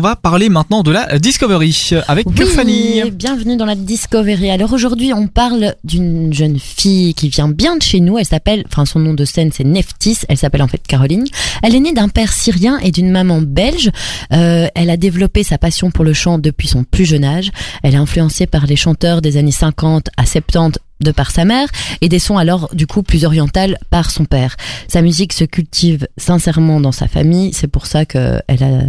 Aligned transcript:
On 0.00 0.02
va 0.02 0.16
parler 0.16 0.48
maintenant 0.48 0.82
de 0.82 0.90
la 0.90 1.18
Discovery 1.18 1.90
avec 2.08 2.26
Oui, 2.26 2.46
Fanny. 2.46 3.02
bienvenue 3.10 3.58
dans 3.58 3.66
la 3.66 3.74
Discovery. 3.74 4.50
Alors 4.50 4.72
aujourd'hui, 4.72 5.12
on 5.12 5.26
parle 5.26 5.74
d'une 5.84 6.32
jeune 6.32 6.58
fille 6.58 7.12
qui 7.12 7.28
vient 7.28 7.50
bien 7.50 7.76
de 7.76 7.82
chez 7.82 8.00
nous. 8.00 8.16
Elle 8.16 8.24
s'appelle, 8.24 8.64
enfin 8.66 8.86
son 8.86 8.98
nom 8.98 9.12
de 9.12 9.26
scène 9.26 9.50
c'est 9.52 9.62
Neftis. 9.62 10.20
Elle 10.30 10.38
s'appelle 10.38 10.62
en 10.62 10.68
fait 10.68 10.80
Caroline. 10.88 11.26
Elle 11.62 11.74
est 11.74 11.80
née 11.80 11.92
d'un 11.92 12.08
père 12.08 12.32
syrien 12.32 12.78
et 12.78 12.92
d'une 12.92 13.10
maman 13.10 13.42
belge. 13.42 13.90
Euh, 14.32 14.68
elle 14.74 14.88
a 14.88 14.96
développé 14.96 15.42
sa 15.42 15.58
passion 15.58 15.90
pour 15.90 16.06
le 16.06 16.14
chant 16.14 16.38
depuis 16.38 16.66
son 16.68 16.82
plus 16.82 17.04
jeune 17.04 17.24
âge. 17.24 17.50
Elle 17.82 17.92
est 17.92 17.98
influencée 17.98 18.46
par 18.46 18.64
les 18.64 18.76
chanteurs 18.76 19.20
des 19.20 19.36
années 19.36 19.52
50 19.52 20.08
à 20.16 20.24
70 20.24 20.78
de 21.00 21.12
par 21.12 21.30
sa 21.30 21.44
mère 21.44 21.68
et 22.00 22.08
des 22.08 22.18
sons 22.18 22.38
alors 22.38 22.68
du 22.74 22.86
coup 22.86 23.02
plus 23.02 23.24
orientales 23.24 23.78
par 23.90 24.10
son 24.10 24.24
père. 24.24 24.56
Sa 24.88 25.02
musique 25.02 25.32
se 25.32 25.44
cultive 25.44 26.06
sincèrement 26.16 26.80
dans 26.80 26.92
sa 26.92 27.08
famille, 27.08 27.52
c'est 27.52 27.68
pour 27.68 27.86
ça 27.86 28.04
que 28.04 28.40
elle 28.46 28.62
a, 28.62 28.82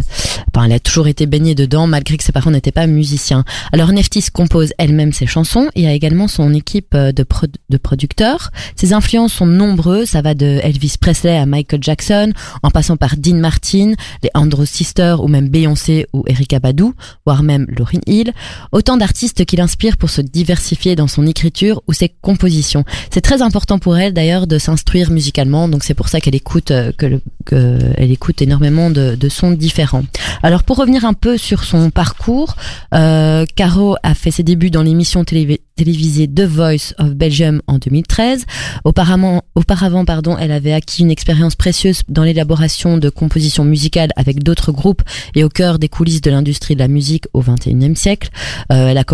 enfin, 0.54 0.66
elle 0.66 0.72
a 0.72 0.80
toujours 0.80 1.08
été 1.08 1.26
baignée 1.26 1.54
dedans 1.54 1.86
malgré 1.86 2.16
que 2.16 2.24
ses 2.24 2.32
parents 2.32 2.50
n'étaient 2.50 2.72
pas 2.72 2.86
musiciens. 2.86 3.44
Alors 3.72 3.92
Neftis 3.92 4.26
compose 4.32 4.72
elle-même 4.78 5.12
ses 5.12 5.26
chansons 5.26 5.68
et 5.74 5.86
a 5.86 5.92
également 5.92 6.28
son 6.28 6.54
équipe 6.54 6.94
euh, 6.94 7.12
de, 7.12 7.24
de 7.68 7.76
producteurs. 7.76 8.50
Ses 8.76 8.92
influences 8.92 9.32
sont 9.32 9.46
nombreuses, 9.46 10.10
ça 10.10 10.22
va 10.22 10.34
de 10.34 10.60
Elvis 10.62 10.96
Presley 11.00 11.36
à 11.36 11.46
Michael 11.46 11.82
Jackson, 11.82 12.32
en 12.62 12.70
passant 12.70 12.96
par 12.96 13.16
Dean 13.16 13.36
Martin, 13.36 13.94
les 14.22 14.30
Andrew 14.34 14.64
Sisters 14.64 15.22
ou 15.22 15.28
même 15.28 15.48
Beyoncé 15.48 16.06
ou 16.12 16.24
Erykah 16.26 16.60
Badu, 16.60 16.84
voire 17.26 17.42
même 17.42 17.66
Lauryn 17.68 18.00
Hill. 18.06 18.32
Autant 18.72 18.96
d'artistes 18.96 19.44
qui 19.44 19.56
l'inspirent 19.56 19.96
pour 19.96 20.10
se 20.10 20.20
diversifier 20.20 20.96
dans 20.96 21.08
son 21.08 21.26
écriture 21.26 21.82
ou 21.86 21.92
ses 22.02 22.12
compositions. 22.20 22.84
C'est 23.12 23.20
très 23.20 23.42
important 23.42 23.78
pour 23.78 23.96
elle 23.96 24.12
d'ailleurs 24.12 24.46
de 24.48 24.58
s'instruire 24.58 25.10
musicalement, 25.18 25.68
donc 25.68 25.84
c'est 25.84 25.94
pour 26.00 26.08
ça 26.08 26.20
qu'elle 26.20 26.34
écoute 26.34 26.70
euh, 26.72 26.90
que, 26.98 27.20
que 27.44 27.78
elle 27.96 28.10
écoute 28.10 28.42
énormément 28.42 28.90
de, 28.90 29.14
de 29.14 29.28
sons 29.28 29.52
différents. 29.52 30.04
Alors 30.42 30.62
pour 30.64 30.76
revenir 30.78 31.04
un 31.04 31.14
peu 31.14 31.34
sur 31.38 31.62
son 31.62 31.90
parcours, 31.90 32.56
euh, 32.92 33.44
Caro 33.54 33.94
a 34.02 34.14
fait 34.14 34.32
ses 34.32 34.42
débuts 34.42 34.70
dans 34.70 34.82
l'émission 34.82 35.22
télévi- 35.22 35.60
télévisée 35.76 36.28
The 36.28 36.42
Voice 36.42 36.94
of 36.98 37.14
Belgium 37.14 37.62
en 37.66 37.78
2013. 37.78 38.44
Auparavant, 38.84 40.04
pardon, 40.04 40.36
elle 40.38 40.52
avait 40.52 40.72
acquis 40.72 41.02
une 41.02 41.10
expérience 41.10 41.56
précieuse 41.56 42.02
dans 42.08 42.24
l'élaboration 42.24 42.98
de 42.98 43.08
compositions 43.08 43.64
musicales 43.64 44.10
avec 44.16 44.42
d'autres 44.42 44.72
groupes 44.72 45.02
et 45.34 45.44
au 45.44 45.48
cœur 45.48 45.78
des 45.78 45.88
coulisses 45.88 46.20
de 46.20 46.30
l'industrie 46.30 46.74
de 46.74 46.80
la 46.80 46.88
musique 46.88 47.26
au 47.32 47.42
XXIe 47.42 47.96
siècle. 47.96 48.30
Euh, 48.70 48.88
elle 48.88 48.98
a 48.98 49.04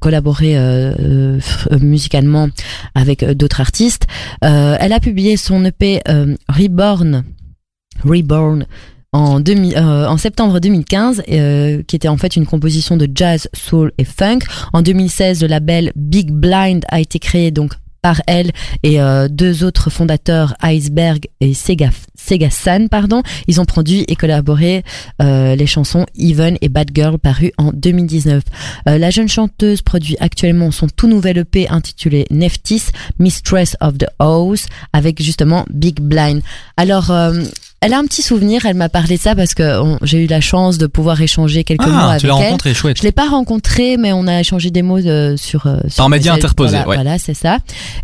collaboré 0.00 0.56
euh, 0.56 0.94
euh, 1.00 1.78
musicalement 1.80 2.48
avec 2.94 3.24
d'autres 3.24 3.60
artistes. 3.60 4.06
Elle 4.42 4.92
a 4.92 5.00
publié 5.00 5.36
son 5.36 5.64
EP 5.64 6.00
Reborn, 6.48 7.24
Reborn 8.04 8.66
en, 9.12 9.40
2000 9.40 9.76
euh, 9.76 10.06
en 10.06 10.16
septembre 10.16 10.60
2015, 10.60 11.22
euh, 11.28 11.82
qui 11.86 11.96
était 11.96 12.08
en 12.08 12.16
fait 12.16 12.36
une 12.36 12.46
composition 12.46 12.96
de 12.96 13.08
jazz, 13.12 13.48
soul 13.54 13.92
et 13.98 14.04
funk. 14.04 14.40
En 14.72 14.82
2016, 14.82 15.42
le 15.42 15.48
label 15.48 15.92
Big 15.96 16.30
Blind 16.30 16.84
a 16.88 17.00
été 17.00 17.18
créé 17.18 17.50
donc 17.50 17.74
par 18.06 18.22
elle 18.28 18.52
et 18.84 19.00
euh, 19.00 19.26
deux 19.28 19.64
autres 19.64 19.90
fondateurs, 19.90 20.54
Iceberg 20.62 21.26
et 21.40 21.54
Sega, 21.54 21.90
Sega 22.14 22.50
San, 22.50 22.88
pardon. 22.88 23.22
Ils 23.48 23.60
ont 23.60 23.64
produit 23.64 24.04
et 24.06 24.14
collaboré 24.14 24.84
euh, 25.20 25.56
les 25.56 25.66
chansons 25.66 26.06
Even 26.16 26.56
et 26.60 26.68
Bad 26.68 26.90
Girl 26.94 27.18
parues 27.18 27.50
en 27.58 27.72
2019. 27.72 28.44
Euh, 28.88 28.98
la 28.98 29.10
jeune 29.10 29.28
chanteuse 29.28 29.82
produit 29.82 30.16
actuellement 30.20 30.70
son 30.70 30.86
tout 30.86 31.08
nouvel 31.08 31.38
EP 31.38 31.68
intitulé 31.68 32.26
Neftis, 32.30 32.84
Mistress 33.18 33.76
of 33.80 33.98
the 33.98 34.06
House, 34.20 34.66
avec 34.92 35.20
justement 35.20 35.64
Big 35.70 36.00
Blind. 36.00 36.42
Alors, 36.76 37.10
euh, 37.10 37.42
elle 37.82 37.92
a 37.92 37.98
un 37.98 38.04
petit 38.04 38.22
souvenir, 38.22 38.64
elle 38.66 38.74
m'a 38.76 38.88
parlé 38.88 39.16
de 39.16 39.20
ça 39.20 39.34
parce 39.34 39.54
que 39.54 39.80
on- 39.80 39.98
j'ai 40.02 40.24
eu 40.24 40.26
la 40.26 40.40
chance 40.40 40.78
de 40.78 40.86
pouvoir 40.86 41.20
échanger 41.20 41.62
quelques 41.62 41.86
mots 41.86 41.92
Ah, 41.92 42.08
avec 42.10 42.20
tu 42.20 42.26
l'as 42.26 42.36
elle. 42.36 42.44
rencontré, 42.44 42.74
chouette. 42.74 42.98
Je 42.98 43.02
l'ai 43.02 43.12
pas 43.12 43.28
rencontrée, 43.28 43.96
mais 43.96 44.12
on 44.12 44.26
a 44.26 44.40
échangé 44.40 44.70
des 44.70 44.82
mots 44.82 44.98
euh, 44.98 45.36
sur, 45.36 45.66
euh, 45.66 45.78
sur 45.88 45.96
Par 45.96 46.08
média 46.08 46.32
interposé, 46.32 46.70
Voilà, 46.70 46.88
ouais. 46.88 46.96
voilà, 46.96 47.18
c'est 47.18 47.34
ça. 47.34 47.58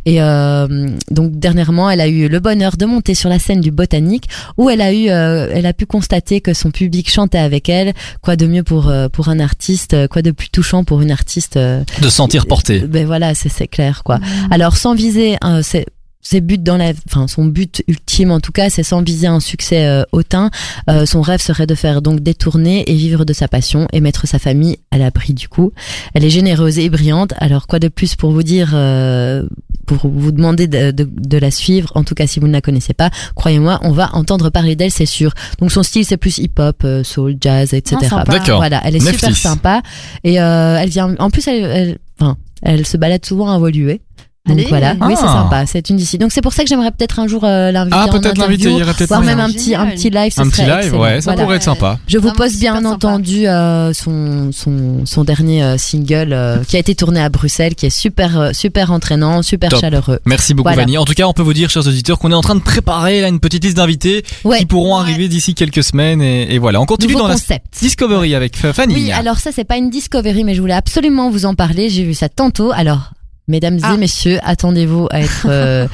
Et 0.05 0.21
euh, 0.23 0.89
donc 1.11 1.33
dernièrement, 1.39 1.89
elle 1.91 2.01
a 2.01 2.07
eu 2.09 2.29
le 2.29 2.39
bonheur 2.41 2.77
de 2.77 2.85
monter 2.87 3.15
sur 3.15 3.29
la 3.31 3.39
scène 3.39 3.61
du 3.61 3.71
Botanique, 3.71 4.29
où 4.59 4.69
elle 4.71 4.81
a 4.83 4.93
eu, 4.93 5.09
euh, 5.09 5.49
elle 5.53 5.67
a 5.67 5.73
pu 5.73 5.87
constater 5.87 6.41
que 6.41 6.53
son 6.55 6.71
public 6.71 7.11
chantait 7.11 7.39
avec 7.39 7.69
elle. 7.69 7.93
Quoi 8.21 8.37
de 8.37 8.47
mieux 8.47 8.63
pour 8.63 8.93
pour 9.13 9.29
un 9.29 9.41
artiste, 9.41 10.07
quoi 10.09 10.23
de 10.23 10.31
plus 10.33 10.51
touchant 10.51 10.85
pour 10.85 11.01
une 11.01 11.11
artiste. 11.11 11.57
De 11.59 11.85
se 12.03 12.11
sentir 12.11 12.47
porté. 12.47 12.81
ben 12.81 13.07
voilà, 13.07 13.35
c'est 13.35 13.49
c'est 13.49 13.69
clair 13.69 14.03
quoi. 14.05 14.19
Alors 14.51 14.77
sans 14.77 14.95
viser 14.95 15.37
un 15.41 15.63
c'est 15.63 15.87
ses 16.23 16.41
buts 16.41 16.57
dans 16.59 16.77
la, 16.77 16.93
enfin 17.09 17.27
son 17.27 17.45
but 17.45 17.83
ultime 17.89 18.31
en 18.31 18.41
tout 18.41 18.53
cas, 18.53 18.71
c'est 18.71 18.85
sans 18.85 19.03
viser 19.03 19.27
un 19.27 19.41
succès 19.41 19.87
euh, 19.87 20.05
hautain. 20.13 20.51
Euh, 20.89 21.05
son 21.05 21.21
rêve 21.21 21.41
serait 21.43 21.67
de 21.67 21.75
faire 21.75 22.01
donc 22.01 22.21
des 22.21 22.35
tournées 22.35 22.85
et 22.91 22.95
vivre 22.95 23.25
de 23.25 23.33
sa 23.33 23.49
passion 23.49 23.89
et 23.93 24.01
mettre 24.01 24.27
sa 24.29 24.39
famille 24.39 24.79
à 24.93 24.99
l'abri 24.99 25.35
du 25.35 25.49
coup. 25.49 25.73
Elle 26.15 26.25
est 26.25 26.31
généreuse 26.31 26.79
et 26.79 26.89
brillante. 26.89 27.35
Alors 27.39 27.67
quoi 27.67 27.81
de 27.81 27.89
plus 27.89 28.15
pour 28.15 28.31
vous 28.31 28.45
dire, 28.45 28.71
euh, 28.75 29.43
pour 29.87 30.09
vous 30.09 30.31
demander 30.31 30.69
de, 30.69 30.93
de, 30.93 31.09
de 31.11 31.39
la 31.39 31.51
suivre? 31.51 31.91
En 31.97 32.05
tout 32.05 32.15
cas, 32.15 32.29
si 32.29 32.39
vous 32.39 32.47
ne 32.47 32.53
la 32.53 32.61
connaissez 32.61 32.95
pas, 32.95 33.11
croyez-moi, 33.35 33.81
on 33.83 33.91
va 33.91 34.11
entendre 34.15 34.49
parler 34.51 34.77
d'elle, 34.77 34.93
c'est 34.93 35.07
sûr. 35.07 35.35
Donc 35.59 35.73
son 35.73 35.83
style 35.83 36.05
c'est 36.05 36.17
plus 36.17 36.39
hip-hop, 36.39 36.83
euh, 36.85 37.03
soul, 37.03 37.37
jazz, 37.41 37.75
etc. 37.75 37.97
Ah. 38.13 38.25
D'accord. 38.25 38.59
Voilà, 38.59 38.81
elle 38.85 38.95
est 38.95 39.01
super 39.01 39.37
sympa 39.37 39.83
et 40.23 40.41
euh, 40.41 40.77
elle 40.79 40.89
vient. 40.89 41.17
En 41.19 41.31
plus, 41.31 41.49
elle, 41.49 41.65
elle, 41.65 41.99
enfin, 42.21 42.37
elle 42.63 42.87
se 42.87 42.97
balade 42.97 43.25
souvent 43.27 43.51
à 43.51 43.59
Woluwe. 43.59 43.99
Donc 44.45 44.59
Allez. 44.59 44.69
voilà, 44.69 44.97
oui 45.03 45.15
c'est 45.17 45.23
Ah. 45.25 45.45
sympa, 45.45 45.67
c'est 45.67 45.89
une 45.89 45.97
d'ici. 45.97 46.19
Donc 46.19 46.33
c'est 46.33 46.41
pour 46.41 46.53
ça 46.53 46.65
que 46.65 46.69
j'aimerais 46.69 46.91
peut-être 46.91 47.21
un 47.21 47.29
jour 47.29 47.45
euh, 47.45 47.71
l'inviter 47.71 47.97
Ah, 47.97 48.09
peut-être 48.11 48.39
l'inviter, 48.39 48.71
il 48.71 48.79
y 48.79 48.83
aurait 48.83 48.93
peut-être 48.93 49.07
voire 49.09 49.23
même 49.23 49.39
un 49.39 49.49
petit 49.49 49.77
un 49.77 49.87
petit 49.87 50.11
live, 50.11 50.33
ce 50.35 50.41
Un 50.41 50.49
petit 50.49 50.63
live, 50.63 50.73
excellent. 50.79 51.01
ouais, 51.01 51.21
ça 51.21 51.31
Voilà. 51.31 51.43
pourrait 51.45 51.57
être 51.59 51.63
sympa. 51.63 51.99
Je 52.09 52.19
vous 52.19 52.33
poste 52.33 52.59
bien 52.59 52.85
entendu 52.85 53.47
euh, 53.47 53.93
son, 53.93 54.51
son, 54.53 55.07
son 55.07 55.23
dernier 55.23 55.63
euh, 55.63 55.79
single 55.79 56.33
euh, 56.33 56.57
qui 56.67 56.75
a 56.75 56.81
été 56.81 56.97
tourné 56.97 57.21
à 57.21 57.29
Bruxelles, 57.29 57.77
qui 57.77 57.87
est 57.87 57.91
super, 57.91 58.37
euh, 58.37 58.51
super 58.53 58.91
entraînant, 58.91 59.43
super 59.43 59.71
Top. 59.71 59.81
chaleureux. 59.81 60.19
Merci 60.27 60.55
beaucoup 60.55 60.71
Voilà. 60.71 60.83
Vanny. 60.83 60.99
En 60.99 61.05
tout 61.05 61.15
cas, 61.15 61.29
on 61.29 61.33
peut 61.33 61.43
vous 61.43 61.55
dire, 61.55 61.71
chers 61.71 61.87
auditeurs, 61.87 62.19
qu'on 62.19 62.33
est 62.33 62.35
en 62.35 62.41
train 62.43 62.57
de 62.57 62.61
préparer 62.63 63.21
là 63.21 63.29
une 63.29 63.39
petite 63.39 63.63
liste 63.63 63.77
d'invités 63.77 64.25
Ouais. 64.43 64.59
qui 64.59 64.67
pourront 64.67 64.97
Ouais. 64.97 65.03
arriver 65.03 65.29
d'ici 65.29 65.55
quelques 65.55 65.85
semaines 65.85 66.21
et, 66.21 66.53
et 66.53 66.59
voilà. 66.59 66.81
On 66.81 66.87
continue 66.87 67.13
Nouveau 67.13 67.27
dans 67.27 67.29
la 67.29 67.35
concept. 67.35 67.79
Discovery 67.81 68.35
avec 68.35 68.57
Fanny. 68.57 68.93
Oui, 68.95 69.13
alors 69.13 69.39
ça 69.39 69.51
c'est 69.55 69.63
pas 69.63 69.77
une 69.77 69.89
discovery, 69.89 70.43
mais 70.43 70.57
je 70.57 70.61
voulais 70.61 70.75
absolument 70.75 71.31
vous 71.31 71.47
en 71.47 71.55
parler. 71.55 71.91
J'ai 71.91 72.03
vu 72.03 72.15
ça 72.15 72.29
tantôt. 72.29 72.73
Alors. 72.75 73.13
Mesdames 73.53 73.79
Ah. 73.83 73.93
et 73.95 73.99
messieurs, 73.99 74.39
attendez-vous 74.43 75.09
à 75.11 75.21
être 75.21 75.47
euh, 75.47 75.87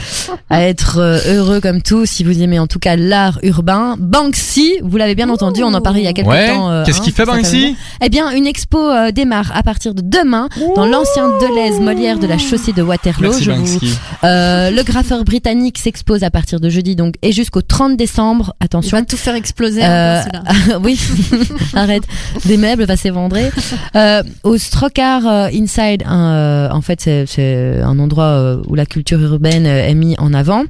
à 0.48 0.62
être 0.62 0.98
euh, 0.98 1.18
heureux 1.26 1.60
comme 1.60 1.82
tout 1.82 2.06
si 2.06 2.22
vous 2.22 2.40
aimez 2.40 2.60
en 2.60 2.68
tout 2.68 2.78
cas 2.78 2.94
l'art 2.94 3.40
urbain. 3.42 3.96
Banksy, 3.98 4.74
vous 4.82 4.96
l'avez 4.96 5.16
bien 5.16 5.28
entendu, 5.28 5.64
on 5.64 5.74
en 5.74 5.80
parlait 5.80 6.00
il 6.02 6.04
y 6.04 6.08
a 6.08 6.12
quelques 6.12 6.28
ouais. 6.28 6.48
temps. 6.54 6.70
euh, 6.70 6.84
Qu'est-ce 6.84 7.00
hein, 7.00 7.02
qu'il 7.02 7.12
fait 7.12 7.24
Banksy 7.24 7.76
Eh 8.00 8.08
bien, 8.10 8.30
une 8.30 8.46
expo 8.46 8.78
euh, 8.78 9.10
démarre 9.10 9.50
à 9.56 9.64
partir 9.64 9.92
de 9.92 10.02
demain 10.04 10.48
dans 10.76 10.86
l'ancien 10.86 11.28
Deleuze 11.40 11.80
Molière 11.80 12.20
de 12.20 12.28
la 12.28 12.38
chaussée 12.38 12.72
de 12.72 12.82
Waterloo. 12.82 13.30
Merci 13.32 13.44
Je 13.44 13.50
vous-. 13.50 13.78
Euh, 14.24 14.70
le 14.70 14.82
graffeur 14.84 15.24
britannique 15.24 15.78
s'expose 15.78 16.22
à 16.22 16.30
partir 16.30 16.60
de 16.60 16.68
jeudi 16.70 16.94
donc 16.94 17.14
et 17.22 17.32
jusqu'au 17.32 17.62
30 17.62 17.96
décembre. 17.96 18.54
Attention. 18.60 18.96
vas 18.96 19.04
tout 19.04 19.16
faire 19.16 19.34
exploser. 19.34 19.82
Euh, 19.84 20.20
celui-là. 20.22 20.78
oui, 20.84 21.00
arrête. 21.74 22.04
Des 22.44 22.56
meubles 22.56 22.84
va 22.84 22.96
s'éventrer. 22.96 23.50
Euh, 23.96 24.22
au 24.44 24.56
Strocar 24.58 25.26
euh, 25.26 25.48
Inside, 25.52 26.04
euh, 26.08 26.68
en 26.70 26.80
fait, 26.80 27.00
c'est- 27.00 27.26
c'est 27.48 27.82
un 27.82 27.98
endroit 27.98 28.24
euh, 28.24 28.62
où 28.66 28.74
la 28.74 28.86
culture 28.86 29.20
urbaine 29.20 29.66
euh, 29.66 29.86
est 29.88 29.94
mise 29.94 30.16
en 30.18 30.34
avant. 30.34 30.64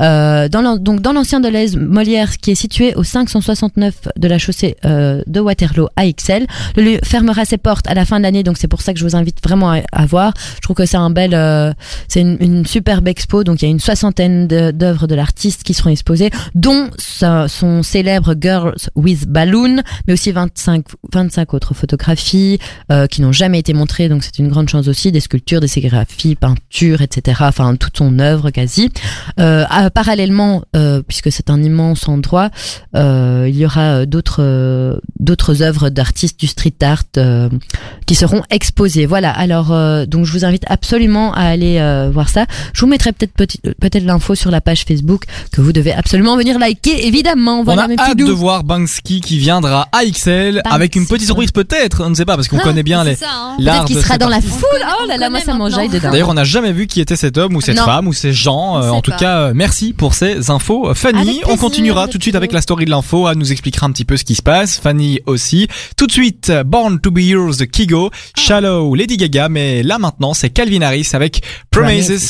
Euh, 0.00 0.48
dans 0.48 0.60
l'an- 0.62 0.76
donc 0.76 1.00
dans 1.00 1.12
l'ancien 1.12 1.40
Deleuze 1.40 1.76
Molière, 1.76 2.38
qui 2.38 2.50
est 2.52 2.54
situé 2.54 2.94
au 2.94 3.02
569 3.02 4.08
de 4.16 4.28
la 4.28 4.38
chaussée 4.38 4.76
euh, 4.84 5.22
de 5.26 5.40
Waterloo 5.40 5.88
à 5.96 6.06
Ixelles. 6.06 6.46
Le 6.76 6.82
lieu 6.82 6.98
fermera 7.04 7.44
ses 7.44 7.58
portes 7.58 7.86
à 7.88 7.94
la 7.94 8.04
fin 8.04 8.18
de 8.18 8.22
l'année, 8.24 8.42
donc 8.42 8.58
c'est 8.58 8.68
pour 8.68 8.82
ça 8.82 8.92
que 8.92 8.98
je 8.98 9.04
vous 9.04 9.16
invite 9.16 9.42
vraiment 9.42 9.70
à, 9.70 10.06
voir. 10.06 10.32
Je 10.56 10.60
trouve 10.60 10.76
que 10.76 10.86
c'est 10.86 10.96
un 10.96 11.10
bel, 11.10 11.34
euh, 11.34 11.72
c'est 12.08 12.20
une, 12.20 12.66
superbe 12.66 13.08
expo. 13.08 13.44
Donc 13.44 13.62
il 13.62 13.66
y 13.66 13.68
a 13.68 13.70
une 13.70 13.80
soixantaine 13.80 14.46
d'œuvres 14.46 15.06
de 15.06 15.14
l'artiste 15.14 15.62
qui 15.62 15.74
seront 15.74 15.90
exposées, 15.90 16.30
dont 16.54 16.88
son 16.98 17.82
célèbre 17.82 18.34
Girls 18.40 18.90
with 18.94 19.26
Balloon, 19.26 19.82
mais 20.06 20.12
aussi 20.12 20.32
25, 20.32 20.84
25 21.12 21.54
autres 21.54 21.74
photographies 21.74 22.58
euh, 22.92 23.06
qui 23.06 23.22
n'ont 23.22 23.32
jamais 23.32 23.58
été 23.58 23.72
montrées. 23.72 24.08
Donc 24.08 24.24
c'est 24.24 24.38
une 24.38 24.48
grande 24.48 24.68
chance 24.68 24.88
aussi, 24.88 25.12
des 25.12 25.20
sculptures, 25.20 25.60
des 25.60 25.68
sérigraphies, 25.68 26.17
peintures, 26.36 27.02
etc. 27.02 27.42
Enfin 27.44 27.74
toute 27.76 27.96
son 27.98 28.18
œuvre 28.18 28.50
quasi. 28.50 28.90
Euh, 29.40 29.64
à- 29.68 29.90
parallèlement, 29.90 30.62
euh, 30.76 31.02
puisque 31.06 31.30
c'est 31.32 31.50
un 31.50 31.62
immense 31.62 32.08
endroit, 32.08 32.50
euh, 32.94 33.46
il 33.48 33.56
y 33.56 33.64
aura 33.64 34.06
d'autres 34.06 35.00
d'autres 35.18 35.62
œuvres 35.62 35.88
d'artistes 35.90 36.38
du 36.40 36.46
street 36.46 36.74
art 36.82 37.04
qui 38.08 38.14
seront 38.14 38.42
exposés. 38.48 39.04
Voilà. 39.04 39.30
Alors 39.30 39.70
euh, 39.70 40.06
donc 40.06 40.24
je 40.24 40.32
vous 40.32 40.44
invite 40.46 40.64
absolument 40.66 41.34
à 41.34 41.42
aller 41.42 41.78
euh, 41.78 42.10
voir 42.10 42.30
ça. 42.30 42.46
Je 42.72 42.80
vous 42.80 42.86
mettrai 42.86 43.12
peut-être 43.12 43.58
euh, 43.66 43.74
peut-être 43.78 44.04
l'info 44.04 44.34
sur 44.34 44.50
la 44.50 44.62
page 44.62 44.84
Facebook 44.84 45.24
que 45.52 45.60
vous 45.60 45.72
devez 45.74 45.92
absolument 45.92 46.36
venir 46.36 46.58
liker 46.58 47.06
évidemment. 47.06 47.62
Voilà, 47.62 47.86
On 47.86 47.96
a 47.96 48.02
hâte 48.02 48.16
de 48.16 48.24
voir 48.24 48.64
Banksy 48.64 49.20
qui 49.20 49.38
viendra 49.38 49.88
à 49.92 50.06
XL 50.06 50.62
avec 50.64 50.96
une 50.96 51.06
petite 51.06 51.26
surprise 51.26 51.52
peut-être. 51.52 52.02
On 52.02 52.08
ne 52.08 52.14
sait 52.14 52.24
pas 52.24 52.36
parce 52.36 52.48
qu'on 52.48 52.58
ah, 52.58 52.64
connaît 52.64 52.82
bien 52.82 53.04
les. 53.04 53.12
Hein. 53.22 53.56
Peut-être 53.58 54.00
sera 54.00 54.16
dans 54.16 54.30
la 54.30 54.40
foule. 54.40 54.66
Oh 55.00 55.06
là 55.06 55.18
là, 55.18 55.28
moi 55.28 55.40
ça 55.40 55.52
m'enjaille 55.52 55.90
dedans. 55.90 56.10
D'ailleurs, 56.10 56.30
on 56.30 56.34
n'a 56.34 56.44
jamais 56.44 56.72
vu 56.72 56.86
qui 56.86 57.02
était 57.02 57.16
cet 57.16 57.36
homme 57.36 57.56
ou 57.56 57.60
cette 57.60 57.78
femme 57.78 58.08
ou 58.08 58.14
ces 58.14 58.32
gens. 58.32 58.82
Euh, 58.82 58.88
en 58.88 59.02
tout 59.02 59.12
cas, 59.18 59.40
euh, 59.40 59.52
merci 59.54 59.92
pour 59.92 60.14
ces 60.14 60.50
infos, 60.50 60.94
Fanny. 60.94 61.42
On 61.46 61.58
continuera 61.58 62.08
tout 62.08 62.16
de 62.16 62.22
suite 62.22 62.36
avec 62.36 62.52
la 62.52 62.62
story 62.62 62.86
de 62.86 62.90
l'info. 62.90 63.28
Elle 63.28 63.36
nous 63.36 63.52
expliquera 63.52 63.86
un 63.86 63.92
petit 63.92 64.06
peu 64.06 64.16
ce 64.16 64.24
qui 64.24 64.34
se 64.34 64.42
passe. 64.42 64.78
Fanny 64.78 65.20
aussi. 65.26 65.68
Tout 65.98 66.06
de 66.06 66.12
suite, 66.12 66.50
Born 66.64 67.00
to 67.00 67.10
be 67.10 67.18
Yours 67.18 67.58
de 67.58 67.66
Kigo. 67.66 67.97
Shallow, 68.36 68.94
Lady 68.94 69.16
Gaga, 69.16 69.48
mais 69.48 69.82
là 69.82 69.98
maintenant 69.98 70.34
c'est 70.34 70.50
Calvin 70.50 70.82
Harris 70.82 71.08
avec 71.12 71.42
Promises. 71.70 72.24